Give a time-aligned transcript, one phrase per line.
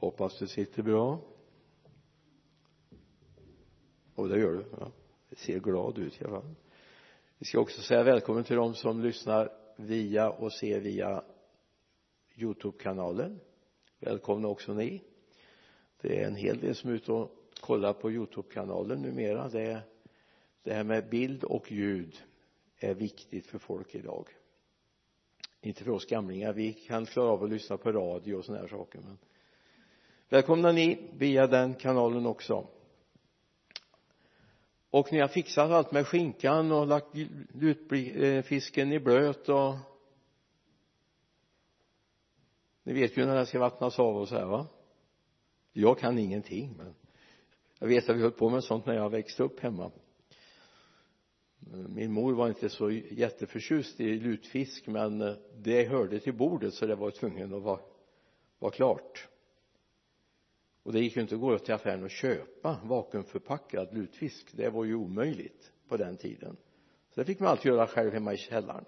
[0.00, 1.20] hoppas du sitter bra.
[4.14, 4.92] Och det gör du ja
[5.30, 6.54] det ser glad ut i alla fall.
[7.38, 11.24] Vi ska också säga välkommen till de som lyssnar via och ser via
[12.34, 13.40] Youtube-kanalen.
[13.98, 15.02] Välkomna också ni.
[16.00, 17.30] Det är en hel del som är ute och
[17.60, 19.48] kollar på Youtube-kanalen numera.
[19.48, 19.82] Det är
[20.62, 22.22] det här med bild och ljud
[22.76, 24.28] är viktigt för folk idag.
[25.60, 26.52] Inte för oss gamlingar.
[26.52, 29.18] Vi kan klara av att lyssna på radio och sådana här saker men
[30.30, 32.66] välkomna ni via den kanalen också.
[34.90, 37.14] Och ni har fixat allt med skinkan och lagt
[37.52, 39.74] lutfisken eh, i blöt och
[42.82, 44.66] ni vet ju när den ska vattnas av och så här va?
[45.72, 46.94] Jag kan ingenting men
[47.78, 49.90] jag vet att vi höll på med sånt när jag växte upp hemma.
[51.88, 56.86] Min mor var inte så jätteförtjust i lutfisk men eh, det hörde till bordet så
[56.86, 57.80] det var tvungen att vara,
[58.58, 59.29] vara klart
[60.82, 64.52] och det gick ju inte att gå till affären och köpa vakuumförpackad lutfisk.
[64.52, 66.56] Det var ju omöjligt på den tiden.
[67.10, 68.84] Så det fick man alltid göra själv hemma i källaren.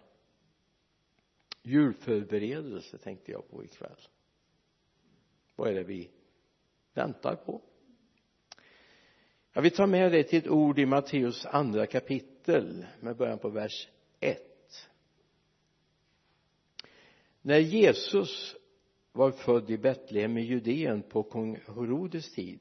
[1.63, 4.01] Julförberedelse tänkte jag på ikväll.
[5.57, 6.11] Vad är det vi
[6.95, 7.63] väntar på?
[9.53, 13.49] Jag vill ta med dig till ett ord i Matteus andra kapitel med början på
[13.49, 13.89] vers
[14.21, 14.53] 1
[17.43, 18.57] när Jesus
[19.13, 22.61] var född i Betlehem i Judeen på kung Herodes tid.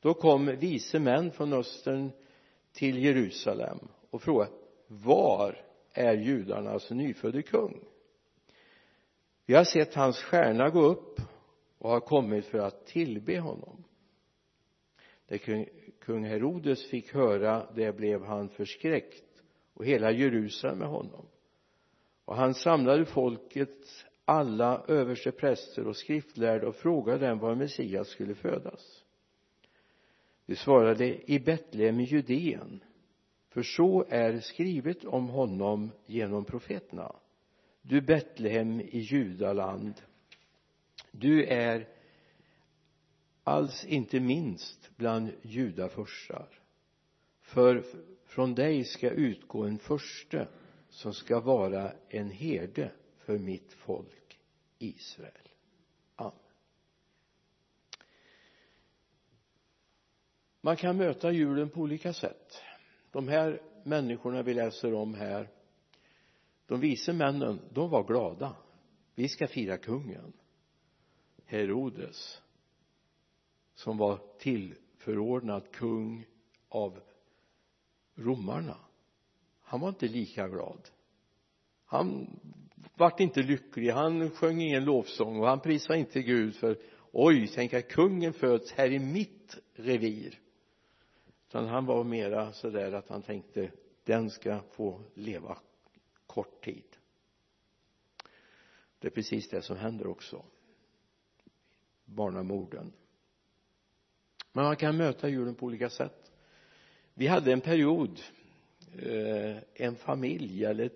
[0.00, 2.10] Då kom vise män från östern
[2.72, 3.78] till Jerusalem
[4.10, 4.52] och frågade
[4.86, 7.84] var är judarnas nyfödde kung?
[9.46, 11.20] Vi har sett hans stjärna gå upp
[11.78, 13.84] och har kommit för att tillbe honom.
[15.28, 15.38] När
[16.00, 19.42] kung Herodes fick höra det blev han förskräckt
[19.74, 21.26] och hela Jerusalem med honom.
[22.24, 29.04] Och han samlade folket alla överstepräster och skriftlärda och frågade dem var Messias skulle födas.
[30.46, 32.84] De svarade i Betlehem i Judeen
[33.48, 37.16] för så är skrivet om honom genom profeterna.
[37.82, 39.94] Du Betlehem i Judaland
[41.10, 41.88] du är
[43.44, 46.48] alls inte minst bland judafurstar
[47.40, 47.84] för
[48.26, 50.48] från dig ska utgå en förste
[50.88, 52.92] som ska vara en herde
[53.26, 54.38] för mitt folk
[54.78, 55.48] Israel.
[56.16, 56.32] Amen.
[60.60, 62.62] Man kan möta julen på olika sätt.
[63.10, 65.50] De här människorna vi läser om här
[66.66, 68.56] de vise männen de var glada.
[69.14, 70.32] Vi ska fira kungen
[71.44, 72.42] Herodes
[73.74, 76.26] som var tillförordnad kung
[76.68, 77.00] av
[78.14, 78.76] romarna.
[79.60, 80.88] Han var inte lika glad.
[81.84, 82.26] Han
[82.94, 83.90] vart inte lycklig.
[83.90, 86.78] Han sjöng ingen lovsång och han prisade inte Gud för
[87.12, 90.38] oj tänk att kungen föds här i mitt revir.
[91.48, 93.70] Utan han var mera sådär att han tänkte
[94.04, 95.58] den ska få leva
[96.26, 96.96] kort tid.
[98.98, 100.44] Det är precis det som händer också.
[102.04, 102.92] Barnamorden.
[104.52, 106.32] Men man kan möta julen på olika sätt.
[107.14, 108.20] Vi hade en period
[108.98, 110.90] eh, en familj eller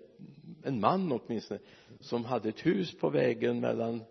[0.63, 1.59] en man åtminstone
[1.99, 4.03] som hade ett hus på vägen mellan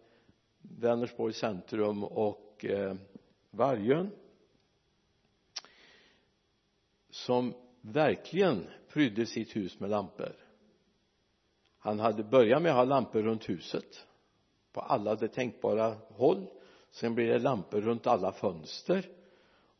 [0.62, 2.94] Vänersborgs centrum och eh,
[3.50, 4.10] Vargön
[7.10, 10.32] som verkligen prydde sitt hus med lampor.
[11.78, 14.06] Han hade börjat med att ha lampor runt huset
[14.72, 16.46] på alla de tänkbara håll.
[16.90, 19.08] Sen blev det lampor runt alla fönster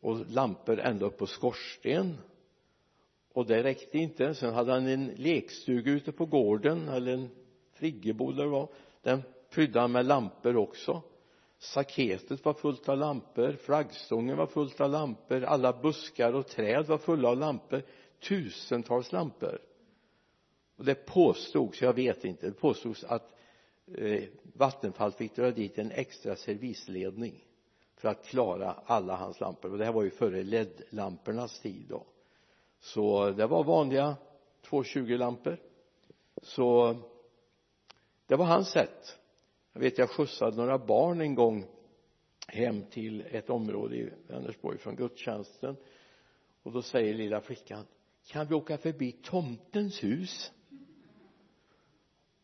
[0.01, 2.19] och lampor ända upp på skorsten
[3.33, 4.35] och det räckte inte.
[4.35, 7.29] Sen hade han en lekstuga ute på gården eller en
[7.73, 8.69] friggebod eller vad
[9.03, 11.03] den prydde han med lampor också.
[11.59, 16.99] Saketet var fullt av lampor flaggstången var fullt av lampor alla buskar och träd var
[16.99, 17.83] fulla av lampor.
[18.29, 19.59] Tusentals lampor.
[20.77, 23.37] Och det påstods, jag vet inte, det påstods att
[23.95, 27.45] eh, Vattenfall fick dra dit en extra servisledning
[27.97, 29.73] för att klara alla hans lampor.
[29.73, 32.07] Och det här var ju före LED-lampornas tid då
[32.81, 34.17] så det var vanliga
[34.63, 35.59] 220 lampor
[36.43, 36.97] så
[38.27, 39.19] det var hans sätt.
[39.73, 41.67] Jag vet jag skjutsade några barn en gång
[42.47, 45.77] hem till ett område i Vänersborg från gudstjänsten.
[46.63, 47.87] Och då säger lilla flickan
[48.27, 50.53] kan vi åka förbi tomtens hus?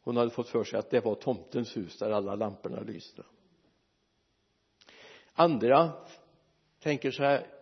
[0.01, 3.23] Hon hade fått för sig att det var tomtens hus där alla lamporna lyste.
[5.33, 5.93] Andra
[6.79, 7.56] tänker så här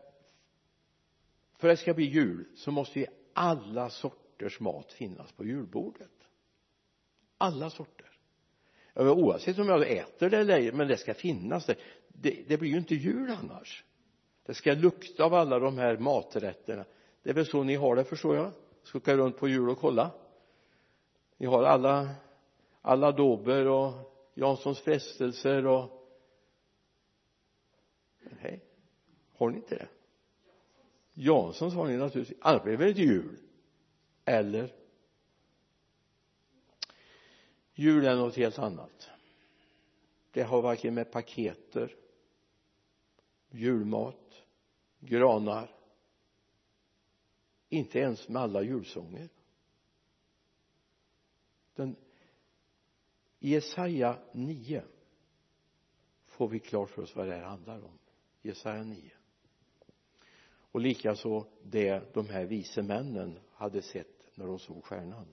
[1.65, 6.11] för att det ska bli jul så måste ju alla sorters mat finnas på julbordet.
[7.39, 8.11] Alla sorter.
[8.95, 11.77] Oavsett om jag äter det eller ej men det ska finnas det
[12.09, 13.85] det, det blir ju inte jul annars.
[14.47, 16.85] Det ska lukta av alla de här maträtterna.
[17.23, 18.51] Det är väl så ni har det förstår jag.
[18.83, 20.11] Ska åka runt på jul och kolla.
[21.37, 22.09] Ni har alla
[22.83, 23.93] alla dober och
[24.35, 26.09] Janssons frestelser och
[28.43, 28.65] nej.
[29.37, 29.89] Har ni inte det?
[31.15, 33.39] Jansson sa ni naturligtvis annars blir det väl inte jul
[34.25, 34.75] eller?
[37.75, 39.11] Jul är något helt annat.
[40.31, 41.97] Det har varken med paketer
[43.51, 44.45] julmat
[45.01, 45.71] granar
[47.69, 49.29] inte ens med alla julsånger.
[51.75, 51.97] Den
[53.39, 54.85] i Jesaja 9
[56.27, 57.99] får vi klart för oss vad det här handlar om.
[58.43, 59.11] Jesaja 9
[60.75, 65.27] och likaså det de här vise männen hade sett när de såg stjärnan.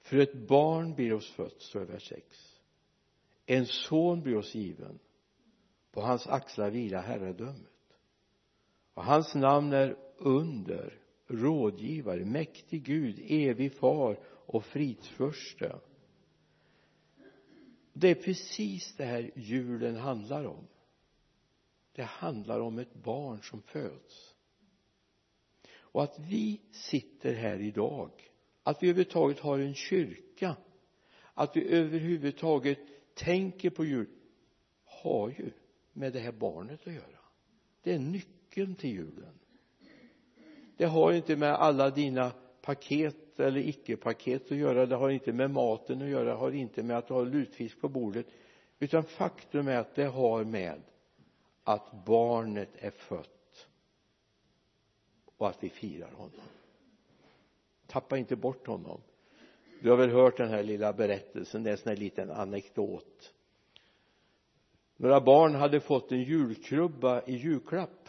[0.00, 2.60] För ett barn blir oss fött, står det vers 6
[3.50, 4.98] en son blir oss given.
[5.92, 7.96] På hans axlar vilar herradömet.
[8.94, 15.78] Och hans namn är under rådgivare, mäktig Gud, evig far och fridsförste.
[17.92, 20.66] Det är precis det här julen handlar om
[21.92, 24.34] det handlar om ett barn som föds.
[25.78, 28.10] Och att vi sitter här idag
[28.62, 30.56] att vi överhuvudtaget har en kyrka
[31.34, 32.78] att vi överhuvudtaget
[33.14, 34.08] tänker på jul
[34.84, 35.50] har ju
[35.92, 37.18] med det här barnet att göra.
[37.82, 39.38] Det är nyckeln till julen.
[40.76, 42.32] Det har inte med alla dina
[42.62, 46.82] paket eller icke-paket att göra det har inte med maten att göra det har inte
[46.82, 48.26] med att du har lutfisk på bordet
[48.78, 50.82] utan faktum är att det har med
[51.64, 53.68] att barnet är fött
[55.36, 56.40] och att vi firar honom.
[57.86, 59.00] Tappa inte bort honom.
[59.82, 63.34] Du har väl hört den här lilla berättelsen det är en sån här liten anekdot.
[64.96, 68.08] Några barn hade fått en julkrubba i julklapp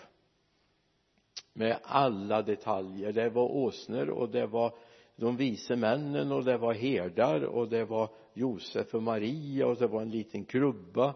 [1.54, 3.14] med alla detaljer.
[3.14, 4.74] Det var åsnor och det var
[5.16, 9.88] de vise männen och det var herdar och det var Josef och Maria och det
[9.88, 11.16] var en liten krubba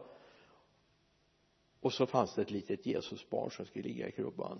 [1.85, 4.59] och så fanns det ett litet Jesusbarn som skulle ligga i krubban.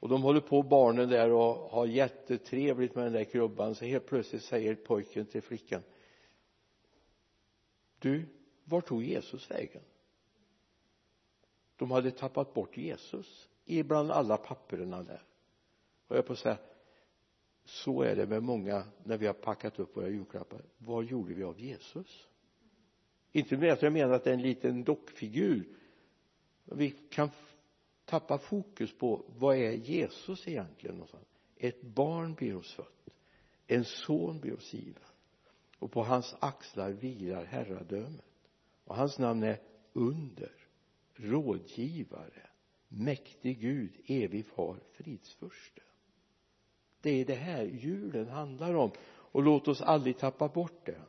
[0.00, 3.74] Och de håller på barnen där och har jättetrevligt med den där krubban.
[3.74, 5.82] Så helt plötsligt säger pojken till flickan
[7.98, 8.26] du
[8.64, 9.82] var tog Jesus vägen?
[11.76, 15.22] De hade tappat bort Jesus ibland alla papperna där.
[16.06, 16.58] Och jag på att säga
[17.64, 20.62] så är det med många när vi har packat upp våra julklappar.
[20.78, 22.28] Vad gjorde vi av Jesus?
[23.32, 25.78] Inte med att jag menar att det är en liten dockfigur
[26.64, 27.30] vi kan
[28.04, 30.96] tappa fokus på vad är Jesus egentligen?
[30.96, 31.26] Någonstans
[31.56, 33.02] ett barn blir oss fött
[33.66, 35.02] en son blir oss given
[35.78, 38.24] och på hans axlar vilar herradömet.
[38.84, 39.60] Och hans namn är
[39.92, 40.52] under
[41.14, 42.50] rådgivare
[42.88, 45.82] mäktig Gud evig far fridsförste.
[47.00, 51.00] Det är det här julen handlar om och låt oss aldrig tappa bort det.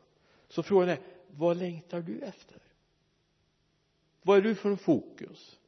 [0.48, 2.62] Så frågan är vad längtar du efter?
[4.24, 5.60] Vad är du för en fokus?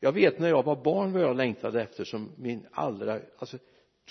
[0.00, 3.58] Jag vet när jag var barn vad jag längtade efter som min allra alltså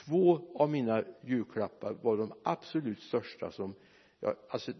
[0.05, 3.75] två av mina julklappar var de absolut största som
[4.19, 4.71] jag alltså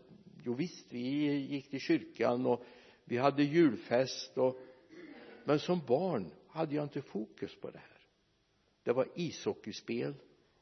[0.44, 2.64] jo visst vi gick till kyrkan och
[3.04, 4.60] vi hade julfest och
[5.44, 7.98] men som barn hade jag inte fokus på det här.
[8.84, 10.14] Det var ishockeyspel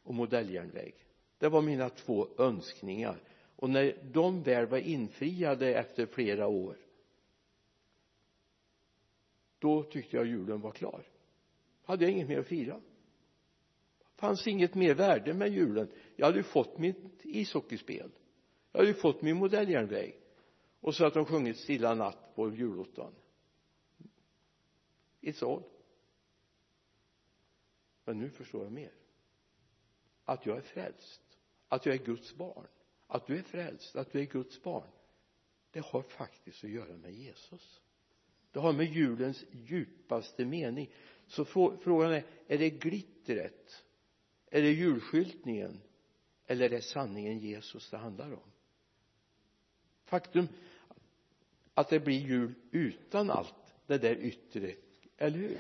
[0.04, 0.96] och modelljärnväg.
[1.38, 3.22] Det var mina två önskningar.
[3.56, 6.78] Och när de väl var infriade efter flera år
[9.60, 11.04] då tyckte jag julen var klar.
[11.84, 12.82] Hade jag inget mer att fira?
[14.16, 15.92] Fanns inget mer värde med julen?
[16.16, 18.12] Jag hade ju fått mitt ishockeyspel.
[18.72, 20.20] Jag hade ju fått min modelljärnväg.
[20.80, 23.16] Och så att de sjungit stilla natt på julottan.
[25.22, 25.64] It's all.
[28.06, 28.94] Men nu förstår jag mer.
[30.26, 31.22] Att jag är frälst.
[31.68, 32.68] Att jag är Guds barn.
[33.08, 33.96] Att du är frälst.
[33.96, 34.90] Att du är Guds barn.
[35.72, 37.82] Det har faktiskt att göra med Jesus
[38.52, 40.90] det har med julens djupaste mening.
[41.28, 43.84] Så frågan är är det glittret?
[44.52, 45.82] Är det julskyltningen?
[46.48, 48.52] Eller är det sanningen Jesus det handlar om?
[50.06, 50.48] Faktum
[51.74, 54.74] att det blir jul utan allt det där yttre
[55.18, 55.58] eller hur?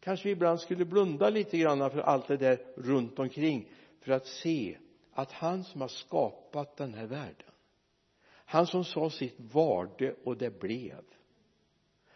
[0.00, 3.68] Kanske vi ibland skulle blunda lite grann för allt det där runt omkring
[4.00, 4.78] för att se
[5.12, 7.52] att han som har skapat den här världen
[8.52, 11.04] han som sa sitt varde och det blev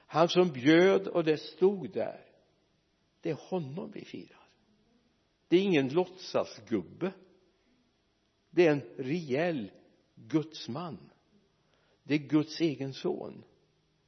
[0.07, 2.27] han som bjöd och det stod där
[3.21, 4.49] det är honom vi firar.
[5.49, 7.13] Det är ingen låtsasgubbe.
[8.51, 9.71] Det är en rejäl
[10.15, 11.11] gudsman.
[12.03, 13.45] Det är Guds egen son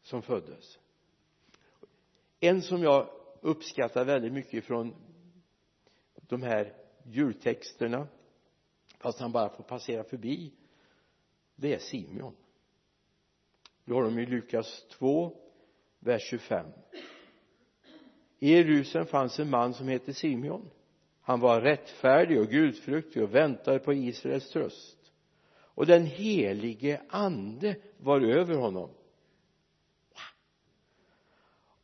[0.03, 0.79] som föddes.
[2.41, 4.95] En som jag uppskattar väldigt mycket från
[6.15, 8.09] de här jultexterna
[8.99, 10.53] fast han bara får passera förbi
[11.57, 12.37] det är Simeon.
[13.85, 15.48] Du har dem i Lukas 2
[16.01, 16.67] vers 25
[18.39, 20.71] i Jerusalem fanns en man som hette Simeon.
[21.21, 25.13] Han var rättfärdig och gudfruktig och väntade på Israels tröst.
[25.61, 28.91] Och den helige ande var över honom.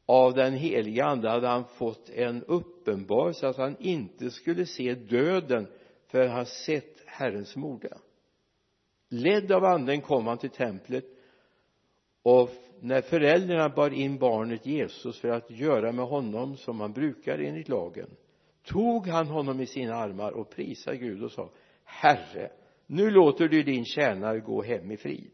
[0.06, 5.66] Av den helige ande hade han fått en uppenbarelse att han inte skulle se döden
[6.06, 7.98] för han sett Herrens moder.
[9.08, 11.04] Ledd av anden kom han till templet
[12.22, 12.50] och
[12.84, 17.68] när föräldrarna bar in barnet Jesus för att göra med honom som man brukar enligt
[17.68, 18.10] lagen
[18.62, 21.50] tog han honom i sina armar och prisade Gud och sa
[21.84, 22.50] Herre
[22.86, 25.32] nu låter du din tjänare gå hem i frid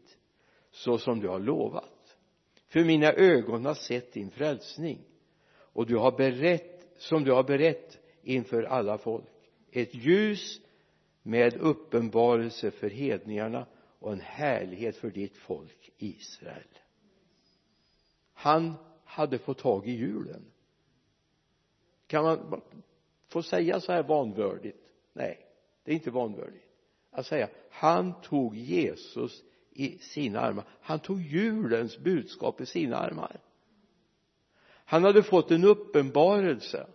[0.71, 2.17] så som du har lovat.
[2.67, 4.99] För mina ögon har sett din frälsning
[5.73, 9.29] och du har berett som du har berett inför alla folk.
[9.71, 10.61] Ett ljus
[11.23, 13.65] med uppenbarelse för hedningarna
[13.99, 16.80] och en härlighet för ditt folk Israel
[18.41, 20.45] han hade fått tag i julen
[22.07, 22.61] kan man
[23.27, 24.91] få säga så här vanvördigt?
[25.13, 25.45] Nej
[25.83, 26.65] det är inte vanvördigt.
[27.11, 30.65] Att säga han tog Jesus i sina armar.
[30.81, 33.39] Han tog julens budskap i sina armar.
[34.85, 36.87] Han hade fått en uppenbarelse.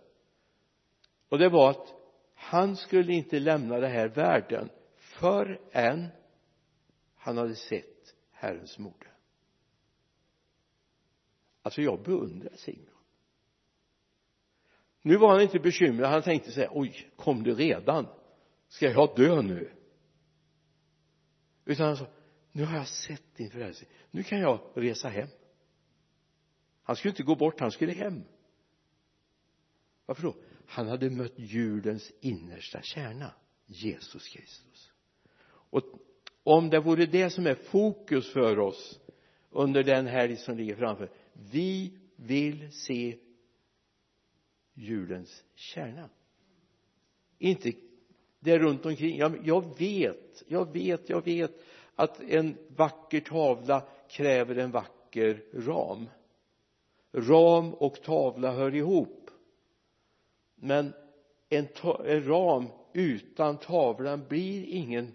[1.29, 1.93] Och det var att
[2.35, 6.07] han skulle inte lämna den här världen förrän
[7.15, 9.06] han hade sett Herrens moder
[11.67, 12.93] alltså jag beundrar Simon.
[15.01, 16.11] Nu var han inte bekymrad.
[16.11, 18.07] Han tänkte så här oj kom du redan?
[18.67, 19.71] Ska jag dö nu?
[21.65, 22.07] Utan han sa
[22.51, 23.89] nu har jag sett din frälsning.
[24.11, 25.27] Nu kan jag resa hem.
[26.83, 28.23] Han skulle inte gå bort han skulle hem.
[30.05, 30.35] Varför då?
[30.65, 33.33] Han hade mött julens innersta kärna
[33.65, 34.91] Jesus Kristus.
[35.47, 35.83] Och
[36.43, 38.99] om det vore det som är fokus för oss
[39.49, 41.09] under den helg som ligger framför
[41.51, 43.17] vi vill se
[44.73, 46.09] julens kärna.
[47.37, 47.73] Inte
[48.39, 49.17] det runt omkring.
[49.17, 51.51] Jag, jag vet, jag vet, jag vet
[51.95, 56.09] att en vacker tavla kräver en vacker ram.
[57.11, 59.29] Ram och tavla hör ihop.
[60.55, 60.93] Men
[61.49, 61.67] en,
[62.05, 65.13] en ram utan tavlan blir ingen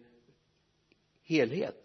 [1.23, 1.82] helhet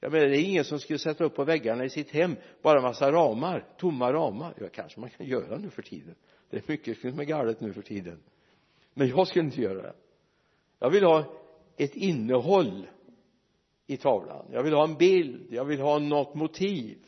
[0.00, 2.80] jag menar det är ingen som skulle sätta upp på väggarna i sitt hem bara
[2.80, 4.54] massa ramar, tomma ramar.
[4.60, 6.14] Ja kanske man kan göra nu för tiden.
[6.50, 8.22] Det är mycket som är galet nu för tiden.
[8.94, 9.94] Men jag skulle inte göra det.
[10.78, 11.24] Jag vill ha
[11.76, 12.88] ett innehåll
[13.86, 14.46] i tavlan.
[14.52, 15.52] Jag vill ha en bild.
[15.52, 16.98] Jag vill ha något motiv.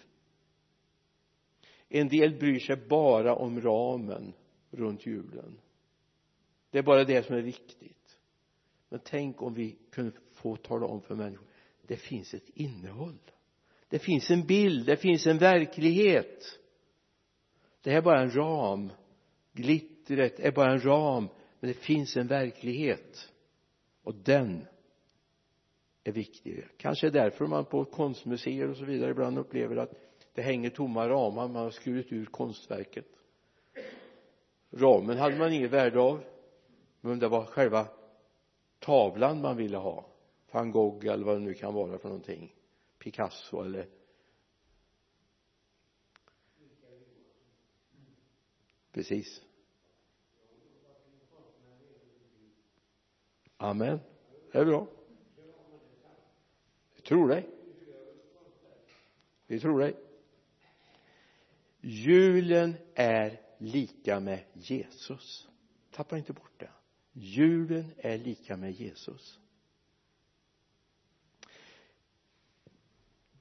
[1.89, 4.33] En del bryr sig bara om ramen
[4.71, 5.59] runt julen.
[6.71, 8.19] Det är bara det som är viktigt.
[8.89, 11.52] Men tänk om vi kunde få tala om för människor
[11.87, 13.19] det finns ett innehåll.
[13.89, 16.59] Det finns en bild, det finns en verklighet.
[17.83, 18.93] Det här är bara en ram.
[19.53, 21.29] Glittret är bara en ram
[21.61, 23.29] men det finns en verklighet.
[24.03, 24.67] Och den
[26.05, 26.65] är viktig.
[26.77, 29.95] Kanske är därför man på konstmuseer och så vidare ibland upplever att
[30.35, 31.49] det hänger tomma ramar.
[31.49, 33.07] Man har skurit ur konstverket.
[34.71, 36.25] Ramen hade man inget värde av.
[37.01, 37.87] Men det var själva
[38.79, 40.12] tavlan man ville ha
[40.53, 42.55] van Gogh eller vad det nu kan vara för någonting.
[42.99, 43.89] Picasso eller
[48.93, 49.43] precis.
[53.57, 53.99] Amen.
[54.53, 54.89] Det är bra.
[56.97, 57.49] Vi tror dig.
[59.47, 59.97] Vi tror dig.
[61.81, 65.49] Julen är lika med Jesus.
[65.91, 66.71] Tappa inte bort det.
[67.13, 69.42] Julen är lika med Jesus.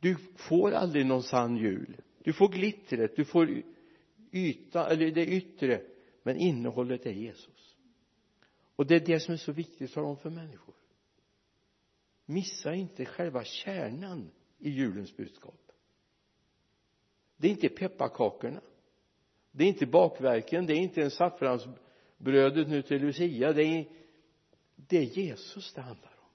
[0.02, 2.02] Du får aldrig någon sann jul.
[2.24, 3.64] Du får glittret, du får
[4.32, 5.82] yta, eller det yttre
[6.24, 7.76] men innehållet är Jesus.
[8.76, 10.76] Och det är det som är så viktigt att tala om för människor.
[12.26, 15.72] Missa inte själva kärnan i julens budskap.
[17.38, 18.62] Det är inte pepparkakorna.
[19.52, 20.66] Det är inte bakverken.
[20.66, 23.54] Det är inte en saffransbrödet nu till Lucia.
[23.54, 23.86] Det är
[24.76, 26.30] det är Jesus det handlar om.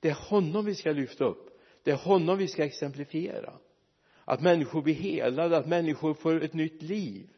[0.00, 1.55] Det är honom vi ska lyfta upp
[1.86, 3.52] det är honom vi ska exemplifiera.
[4.24, 7.28] Att människor blir helade, att människor får ett nytt liv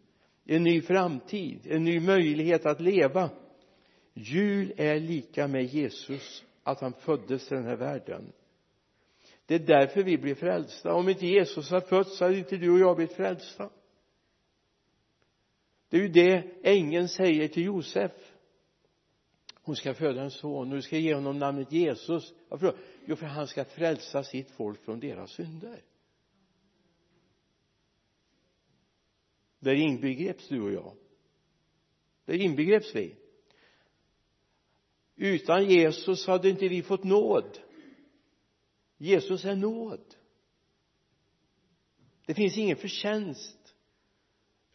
[0.50, 3.31] en ny framtid, en ny möjlighet att leva.
[4.14, 8.33] Jul är lika med Jesus att han föddes i den här världen.
[9.47, 10.93] Det är därför vi blir frälsta.
[10.93, 13.71] Om inte Jesus har fötts så hade inte du och jag blivit frälsta.
[15.88, 18.12] Det är ju det ängeln säger till Josef
[19.68, 22.32] hon ska föda en son och du ska ge honom namnet Jesus.
[22.48, 25.82] Varför då jo för han ska frälsa sitt folk från deras synder.
[29.58, 30.96] Där inbegreps du och jag.
[32.25, 33.16] Där inbegreps vi.
[35.16, 37.58] Utan Jesus hade inte vi fått nåd.
[38.96, 40.14] Jesus är nåd.
[42.26, 43.57] Det finns ingen förtjänst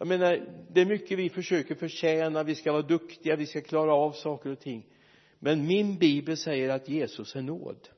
[0.04, 3.94] jag menar det är mycket vi försöker förtjäna vi ska vara duktiga vi ska klara
[3.94, 4.88] av saker och ting.
[5.40, 7.90] Men min bibel säger att Jesus är nåd.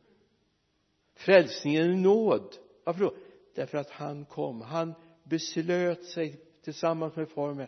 [1.15, 2.55] Frälsningen är nåd.
[2.83, 3.15] Varför då?
[3.55, 4.62] Därför att han kom.
[4.62, 4.93] Han
[5.24, 7.67] beslöt sig tillsammans med far med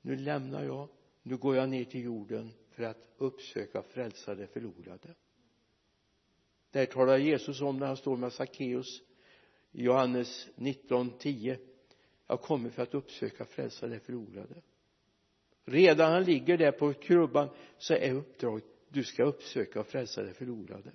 [0.00, 0.88] nu lämnar jag.
[1.22, 5.14] Nu går jag ner till jorden för att uppsöka frälsade det förlorade.
[6.70, 9.02] Där talar Jesus om när han står med Sackeus
[9.72, 11.58] i Johannes 19.10
[12.26, 14.54] jag kommer för att uppsöka frälsa det förlorade.
[15.64, 20.34] Redan han ligger där på krubban så är uppdraget du ska uppsöka och frälsa det
[20.34, 20.92] förlorade.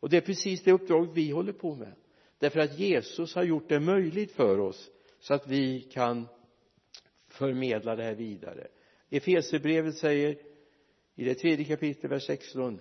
[0.00, 1.94] Och det är precis det uppdraget vi håller på med.
[2.38, 6.28] Därför att Jesus har gjort det möjligt för oss så att vi kan
[7.28, 8.68] förmedla det här vidare.
[9.10, 10.38] Efesierbrevet säger
[11.14, 12.80] i det tredje kapitlet vers 16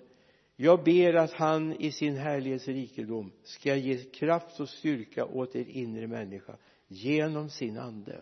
[0.59, 5.65] jag ber att han i sin härlighets rikedom ska ge kraft och styrka åt er
[5.69, 8.21] inre människa genom sin ande.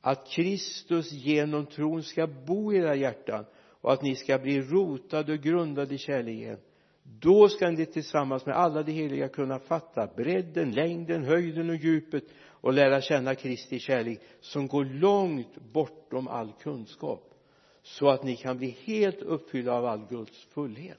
[0.00, 3.44] Att Kristus genom tron ska bo i era hjärtan
[3.80, 6.58] och att ni ska bli rotade och grundade i kärleken
[7.04, 12.24] då ska ni tillsammans med alla de heliga kunna fatta bredden, längden, höjden och djupet
[12.46, 17.34] och lära känna Kristi kärlek som går långt bortom all kunskap
[17.82, 20.98] så att ni kan bli helt uppfyllda av all Guds fullhet.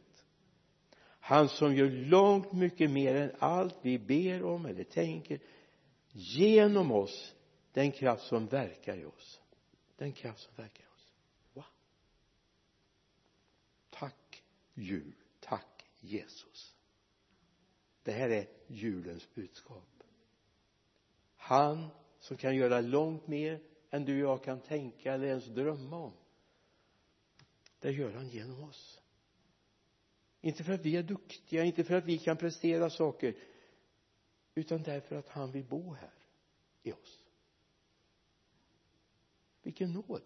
[1.19, 5.39] Han som gör långt mycket mer än allt vi ber om eller tänker
[6.17, 7.36] genom oss
[7.72, 9.41] den kraft som verkar i oss.
[9.98, 11.13] Den kraft som verkar i oss.
[11.53, 11.63] Wow.
[13.89, 16.75] Tack jul tack Jesus.
[18.03, 20.03] Det här är julens budskap.
[21.35, 21.87] Han
[22.20, 26.13] som kan göra långt mer än du och jag kan tänka eller ens drömma om
[27.79, 29.01] det gör han genom oss.
[30.42, 33.35] Inte för att vi är duktiga inte för att vi kan prestera saker
[34.55, 36.14] utan därför att han vill bo här
[36.87, 37.25] i oss.
[39.63, 40.24] Vilken nåd.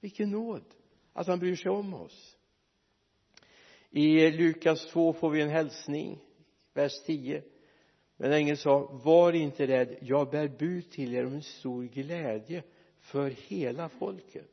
[0.00, 0.64] Vilken nåd
[1.12, 2.36] att han bryr sig om oss.
[3.90, 6.18] I Lukas 2 får vi en hälsning
[6.72, 7.42] vers 10
[8.16, 12.62] men ängeln sa var inte rädd jag bär bud till er om en stor glädje
[13.00, 14.50] för hela folket.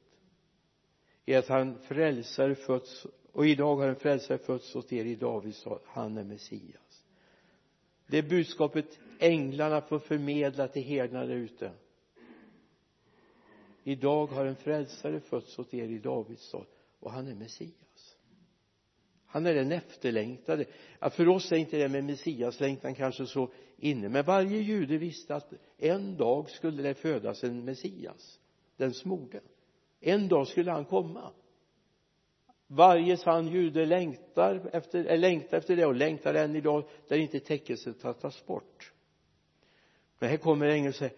[1.25, 5.58] I att han frälsare fötts och idag har en frälsare fötts åt er i Davids
[5.58, 7.06] stad han är Messias.
[8.08, 11.71] Det budskapet änglarna får förmedla till herdarna där ute.
[13.84, 16.65] Idag har en frälsare fötts åt er i Davids stad
[16.99, 18.17] och han är Messias.
[19.25, 20.65] Han är den efterlängtade.
[21.12, 25.53] För oss är inte det med Messiaslängtan kanske så inne men varje jude visste att
[25.77, 28.39] en dag skulle det födas en Messias
[28.77, 29.41] den smorde.
[29.99, 31.32] En dag skulle han komma.
[32.67, 38.03] Varje sann jude längtar efter, längtar efter det och längtar än idag där inte täckelset
[38.03, 38.93] har tagits bort
[40.19, 41.15] men här kommer ängeln och säger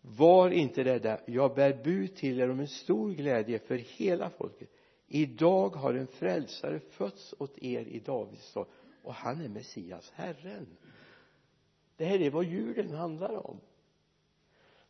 [0.00, 4.70] var inte rädda jag bär bud till er om en stor glädje för hela folket.
[5.06, 8.66] Idag har en frälsare fötts åt er i Davids stad
[9.02, 10.76] och han är Messias Herren.
[11.96, 13.60] Det här är vad julen handlar om.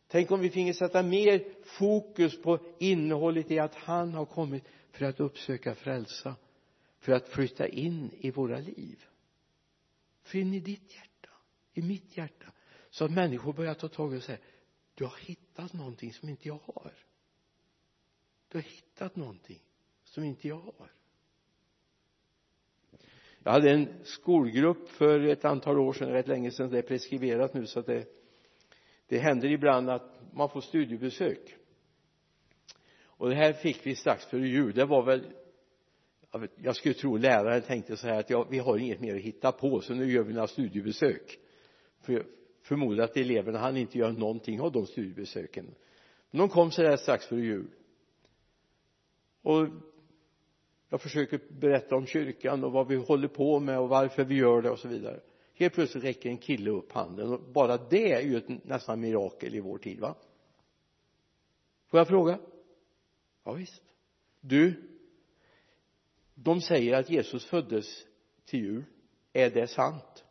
[0.07, 5.05] Tänk om vi finge sätta mer fokus på innehållet i att han har kommit för
[5.05, 6.35] att uppsöka frälsa
[6.99, 9.05] för att flytta in i våra liv.
[10.23, 11.29] För in i ditt hjärta
[11.73, 12.51] i mitt hjärta
[12.97, 14.37] så att människor börjar ta tag i och säga
[14.95, 16.93] du har hittat någonting som inte jag har.
[18.47, 19.59] Du har hittat någonting
[20.03, 20.91] som inte jag har.
[23.43, 27.53] Jag hade en skolgrupp för ett antal år sedan, rätt länge sedan, det är preskriberat
[27.53, 28.05] nu så att det
[29.07, 31.55] det händer ibland att man får studiebesök.
[33.03, 34.73] Och det här fick vi strax före jul.
[34.73, 35.33] Det var väl
[36.55, 39.51] jag skulle tro läraren tänkte så här att ja, vi har inget mer att hitta
[39.51, 41.39] på så nu gör vi några studiebesök.
[42.01, 42.36] För
[42.67, 45.75] förmodar att eleverna hann inte göra någonting av de studiebesöken.
[46.31, 47.67] Men de kom sådär strax före jul.
[49.41, 49.67] Och
[50.89, 54.61] jag försöker berätta om kyrkan och vad vi håller på med och varför vi gör
[54.61, 55.19] det och så vidare.
[55.53, 59.55] Helt plötsligt räcker en kille upp handen och bara det är ju ett nästan mirakel
[59.55, 60.15] i vår tid va?
[61.87, 62.39] Får jag fråga?
[63.43, 63.83] Ja visst.
[64.41, 64.87] Du
[66.43, 68.05] de säger att Jesus föddes
[68.45, 68.83] till jul.
[69.33, 70.25] Är det sant?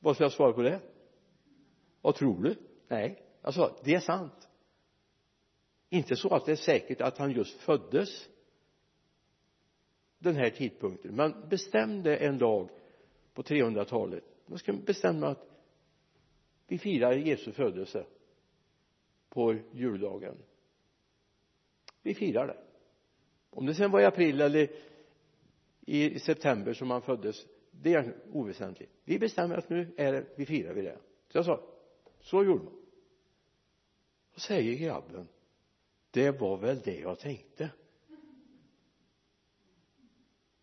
[0.00, 0.80] Vad ska jag svara på det?
[2.00, 2.56] Vad tror du?
[2.88, 3.22] Nej.
[3.42, 4.48] Jag sa det är sant.
[5.88, 8.28] Inte så att det är säkert att han just föddes
[10.18, 12.70] den här tidpunkten man bestämde en dag
[13.34, 15.46] på 300-talet man ska bestämma att
[16.66, 18.06] vi firar Jesu födelse
[19.28, 20.36] på juldagen.
[22.02, 22.56] Vi firar det.
[23.50, 24.70] Om det sen var i april eller
[25.80, 27.46] i september som han föddes
[27.82, 28.92] det är oväsentligt.
[29.04, 30.98] Vi bestämmer att nu är det, vi firar vi det.
[31.28, 31.60] Så jag sa
[32.20, 32.74] så gjorde man.
[34.34, 35.28] Då säger grabben
[36.10, 37.70] det var väl det jag tänkte.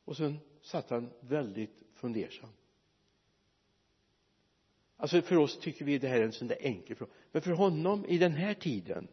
[0.05, 2.49] Och sen satt han väldigt fundersam.
[4.97, 7.11] Alltså för oss tycker vi det här är en sån där enkel fråga.
[7.31, 9.07] Men för honom i den här tiden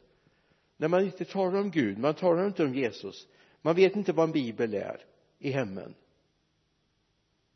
[0.77, 3.29] när man inte talar om Gud man talar inte om Jesus
[3.62, 5.05] man vet inte vad en bibel är
[5.38, 5.95] i hemmen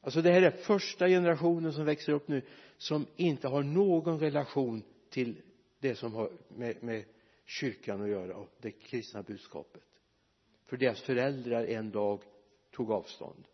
[0.01, 2.43] alltså det här är första generationen som växer upp nu
[2.77, 5.43] som inte har någon relation till
[5.81, 7.05] det som har med, med
[7.45, 9.83] kyrkan att göra och det kristna budskapet.
[10.67, 12.23] För deras föräldrar en dag
[12.71, 13.45] tog avstånd.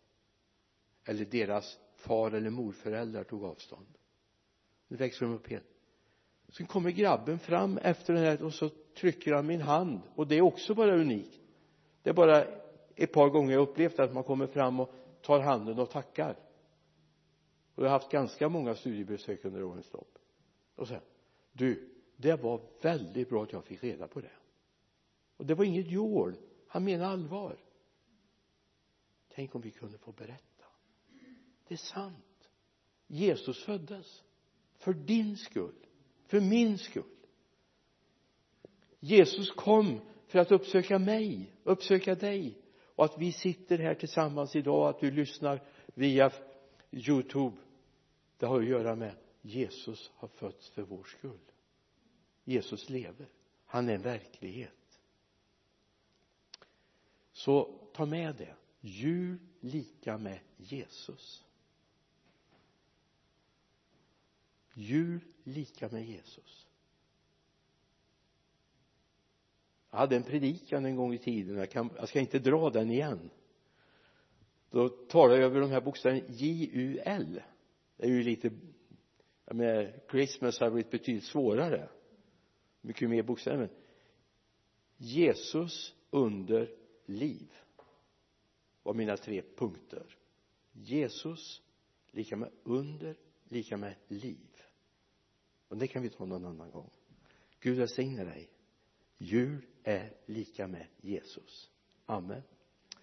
[1.05, 3.97] Eller deras far eller morföräldrar tog avstånd.
[4.87, 5.75] Nu växer de upp helt
[6.49, 10.01] sen kommer grabben fram efter den här och så trycker han min hand.
[10.15, 11.39] Och det är också bara unikt.
[12.03, 12.45] Det är bara
[12.95, 14.93] ett par gånger jag upplevt att man kommer fram och
[15.25, 16.39] tar handen och tackar.
[17.75, 20.17] Och jag har haft ganska många studiebesök under årens lopp.
[20.75, 21.03] Och säger
[21.51, 24.31] du det var väldigt bra att jag fick reda på det.
[25.37, 26.35] Och det var inget jål
[26.67, 27.57] han menar allvar.
[29.29, 30.65] Tänk om vi kunde få berätta.
[31.67, 32.49] Det är sant.
[33.07, 34.23] Jesus föddes.
[34.77, 35.85] För din skull.
[36.25, 37.03] För min skull.
[38.99, 42.57] Jesus kom för att uppsöka mig uppsöka dig
[42.95, 46.31] och att vi sitter här tillsammans idag att du lyssnar via
[46.91, 47.57] youtube
[48.37, 51.51] det har att göra med Jesus har fötts för vår skull.
[52.43, 53.27] Jesus lever.
[53.65, 54.99] Han är en verklighet.
[57.31, 58.55] Så ta med det.
[58.81, 61.43] Jul lika med Jesus.
[64.73, 66.67] Jul lika med Jesus.
[69.95, 71.57] Jag hade en predikan en gång i tiden.
[71.57, 73.29] Jag, kan, jag ska inte dra den igen.
[74.69, 76.21] Då talade jag över de här bokstäverna.
[76.27, 77.41] J-U-L
[77.97, 78.51] det är ju lite
[79.45, 81.89] jag menar Christmas har blivit betydligt svårare.
[82.81, 83.69] Mycket mer bokstäver
[84.97, 87.53] Jesus under liv
[88.83, 90.17] var mina tre punkter.
[90.71, 91.61] Jesus
[92.11, 94.61] lika med under lika med liv.
[95.67, 96.89] Och det kan vi ta någon annan gång.
[97.59, 98.49] Gud välsigne dig
[99.17, 101.69] jul är lika med Jesus.
[102.05, 102.41] Amen.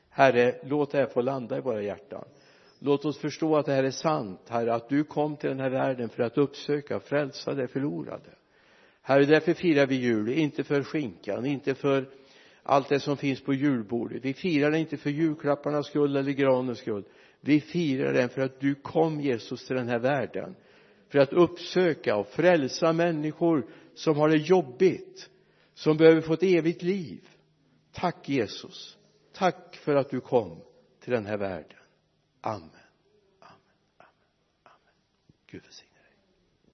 [0.08, 2.24] Herre låt det här få landa i våra hjärtan.
[2.78, 5.70] Låt oss förstå att det här är sant herre att du kom till den här
[5.70, 8.30] världen för att uppsöka frälsa det förlorade.
[9.02, 12.08] Herre därför firar vi jul inte för skinkan inte för
[12.62, 14.24] allt det som finns på julbordet.
[14.24, 17.04] Vi firar det inte för julklapparnas skull eller granens skull.
[17.40, 20.56] Vi firar den för att du kom Jesus till den här världen
[21.08, 25.30] för att uppsöka och frälsa människor som har det jobbigt
[25.74, 27.28] som behöver få ett evigt liv.
[27.92, 28.98] Tack Jesus.
[29.32, 30.62] Tack för att du kom
[31.00, 31.78] till den här världen.
[32.40, 32.60] Amen.
[32.60, 32.72] Amen.
[33.40, 34.10] Amen.
[34.62, 34.94] Amen.
[35.46, 35.91] Gud välsigne.